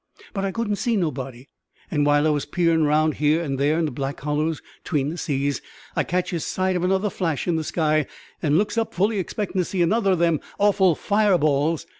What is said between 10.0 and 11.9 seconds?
o' them awful fire balls.